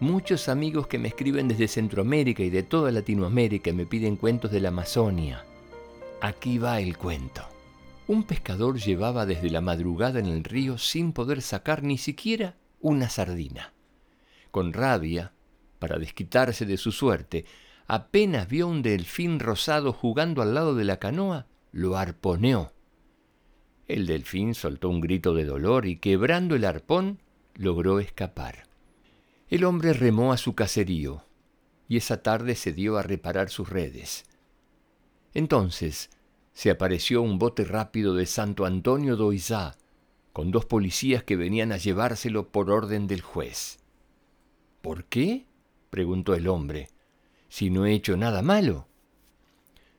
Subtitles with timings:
[0.00, 4.50] muchos amigos que me escriben desde Centroamérica y de toda Latinoamérica y me piden cuentos
[4.50, 5.44] de la Amazonia.
[6.20, 7.42] Aquí va el cuento.
[8.06, 13.08] Un pescador llevaba desde la madrugada en el río sin poder sacar ni siquiera una
[13.08, 13.72] sardina.
[14.50, 15.32] Con rabia,
[15.78, 17.46] para desquitarse de su suerte,
[17.86, 22.73] apenas vio un delfín rosado jugando al lado de la canoa, lo arponeó
[23.86, 27.18] el delfín soltó un grito de dolor y quebrando el arpón
[27.54, 28.66] logró escapar.
[29.48, 31.24] El hombre remó a su caserío
[31.88, 34.24] y esa tarde se dio a reparar sus redes.
[35.34, 36.10] Entonces
[36.52, 39.76] se apareció un bote rápido de Santo Antonio d'Oizá
[40.32, 43.78] con dos policías que venían a llevárselo por orden del juez.
[44.80, 45.46] ¿Por qué?
[45.90, 46.88] preguntó el hombre,
[47.48, 48.88] si no he hecho nada malo.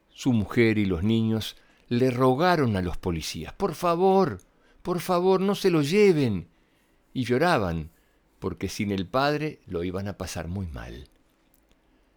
[0.09, 1.55] Su mujer y los niños
[1.87, 4.39] le rogaron a los policías, por favor,
[4.81, 6.47] por favor, no se lo lleven.
[7.13, 7.91] Y lloraban,
[8.39, 11.09] porque sin el padre lo iban a pasar muy mal.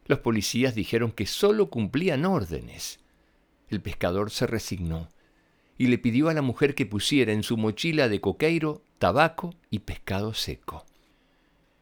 [0.06, 3.00] Los policías dijeron que sólo cumplían órdenes.
[3.68, 5.08] El pescador se resignó
[5.78, 9.80] y le pidió a la mujer que pusiera en su mochila de coqueiro tabaco y
[9.80, 10.84] pescado seco.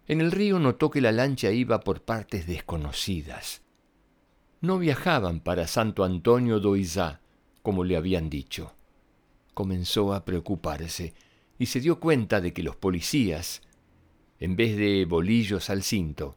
[0.07, 3.63] En el río notó que la lancha iba por partes desconocidas.
[4.61, 7.21] No viajaban para Santo Antonio d'Oizá,
[7.67, 8.77] como le habían dicho.
[9.53, 11.15] Comenzó a preocuparse
[11.59, 13.61] y se dio cuenta de que los policías,
[14.39, 16.37] en vez de bolillos al cinto,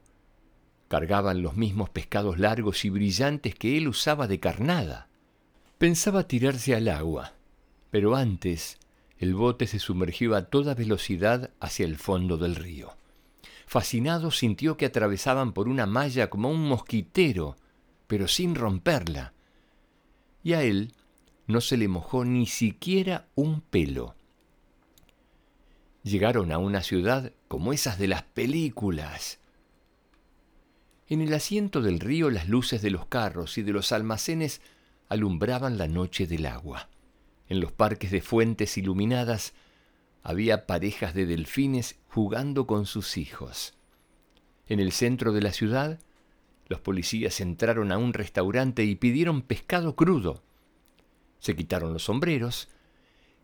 [0.88, 5.08] cargaban los mismos pescados largos y brillantes que él usaba de carnada.
[5.78, 7.34] Pensaba tirarse al agua,
[7.92, 8.80] pero antes
[9.20, 12.98] el bote se sumergió a toda velocidad hacia el fondo del río.
[13.68, 17.56] Fascinado sintió que atravesaban por una malla como un mosquitero,
[18.08, 19.34] pero sin romperla.
[20.42, 20.92] Y a él
[21.50, 24.14] no se le mojó ni siquiera un pelo.
[26.04, 29.40] Llegaron a una ciudad como esas de las películas.
[31.08, 34.62] En el asiento del río las luces de los carros y de los almacenes
[35.10, 36.88] alumbraban la noche del agua.
[37.48, 39.54] En los parques de fuentes iluminadas
[40.22, 43.74] había parejas de delfines jugando con sus hijos.
[44.68, 45.98] En el centro de la ciudad,
[46.68, 50.44] los policías entraron a un restaurante y pidieron pescado crudo
[51.40, 52.70] se quitaron los sombreros,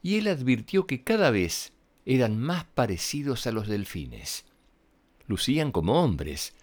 [0.01, 1.74] y él advirtió que cada vez
[2.06, 4.45] eran más parecidos a los delfines.
[5.27, 6.53] Lucían como hombres,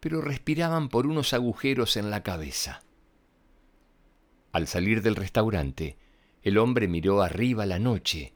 [0.00, 2.82] pero respiraban por unos agujeros en la cabeza.
[4.52, 5.98] Al salir del restaurante,
[6.42, 8.32] el hombre miró arriba la noche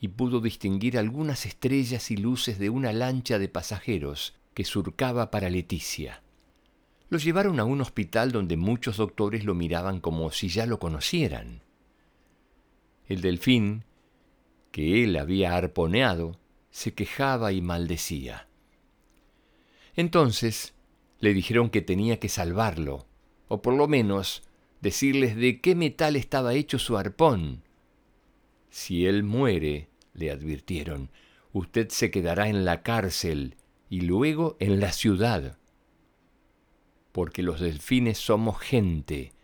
[0.00, 5.50] y pudo distinguir algunas estrellas y luces de una lancha de pasajeros que surcaba para
[5.50, 6.22] Leticia.
[7.08, 11.62] Lo llevaron a un hospital donde muchos doctores lo miraban como si ya lo conocieran.
[13.12, 13.84] El delfín,
[14.70, 16.38] que él había arponeado,
[16.70, 18.48] se quejaba y maldecía.
[19.94, 20.72] Entonces
[21.20, 23.06] le dijeron que tenía que salvarlo,
[23.48, 24.44] o por lo menos
[24.80, 27.62] decirles de qué metal estaba hecho su arpón.
[28.70, 31.10] Si él muere, le advirtieron,
[31.52, 33.56] usted se quedará en la cárcel
[33.90, 35.58] y luego en la ciudad.
[37.12, 39.34] Porque los delfines somos gente,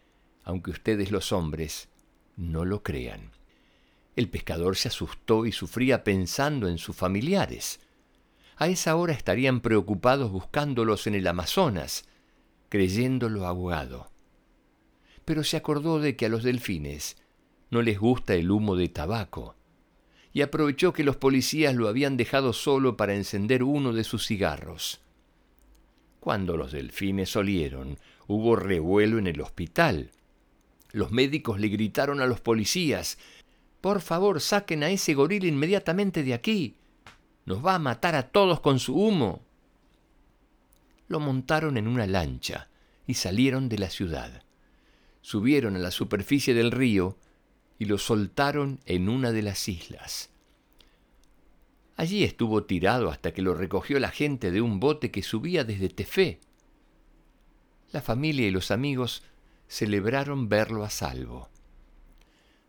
[0.43, 1.91] aunque ustedes los hombres
[2.35, 3.37] no lo crean.
[4.19, 7.79] El pescador se asustó y sufría pensando en sus familiares.
[8.57, 12.05] A esa hora estarían preocupados buscándolos en el Amazonas,
[12.69, 14.11] creyéndolo ahogado.
[15.25, 17.17] Pero se acordó de que a los delfines
[17.71, 19.55] no les gusta el humo de tabaco,
[20.33, 25.01] y aprovechó que los policías lo habían dejado solo para encender uno de sus cigarros.
[26.19, 30.11] Cuando los delfines olieron, hubo revuelo en el hospital.
[30.91, 33.17] Los médicos le gritaron a los policías
[33.81, 36.77] Por favor, saquen a ese gorila inmediatamente de aquí.
[37.47, 39.43] Nos va a matar a todos con su humo.
[41.07, 42.69] Lo montaron en una lancha
[43.07, 44.43] y salieron de la ciudad.
[45.23, 47.17] Subieron a la superficie del río
[47.79, 50.31] y lo soltaron en una de las islas.
[51.97, 55.89] Allí estuvo tirado hasta que lo recogió la gente de un bote que subía desde
[55.89, 56.41] Tefé.
[57.91, 59.23] La familia y los amigos
[59.67, 61.49] celebraron verlo a salvo.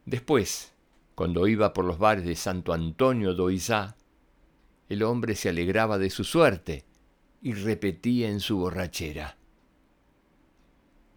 [0.05, 0.73] Después,
[1.19, 3.98] cuando iba por los bares de Santo Antonio d'Oizá,
[4.88, 6.86] el hombre se alegraba de su suerte
[7.42, 9.38] y repetía en su borrachera.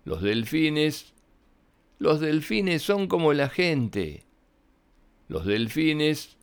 [0.04, 1.12] Los delfines,
[2.00, 4.24] los delfines son como la gente.
[5.28, 6.36] Los delfines,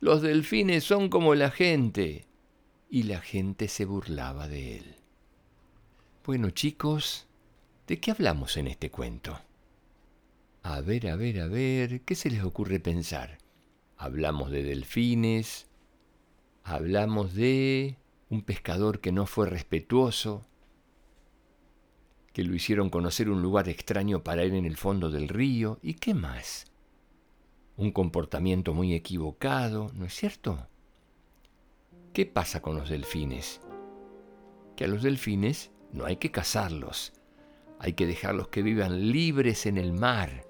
[0.00, 2.24] los delfines son como la gente.
[2.88, 4.96] Y la gente se burlaba de él.
[6.24, 7.26] Bueno chicos,
[7.86, 9.38] ¿de qué hablamos en este cuento?
[10.62, 13.38] A ver, a ver, a ver, ¿qué se les ocurre pensar?
[13.96, 15.70] Hablamos de delfines,
[16.64, 17.96] Hablamos de
[18.28, 20.46] un pescador que no fue respetuoso,
[22.32, 25.94] que lo hicieron conocer un lugar extraño para él en el fondo del río, ¿y
[25.94, 26.66] qué más?
[27.76, 30.68] Un comportamiento muy equivocado, ¿no es cierto?
[32.12, 33.60] ¿Qué pasa con los delfines?
[34.76, 37.12] Que a los delfines no hay que cazarlos,
[37.80, 40.46] hay que dejarlos que vivan libres en el mar.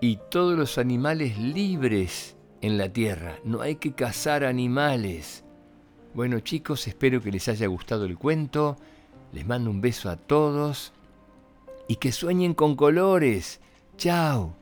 [0.00, 3.38] Y todos los animales libres en la tierra.
[3.44, 5.44] No hay que cazar animales.
[6.14, 8.76] Bueno chicos, espero que les haya gustado el cuento.
[9.32, 10.92] Les mando un beso a todos
[11.88, 13.60] y que sueñen con colores.
[13.96, 14.54] Chao.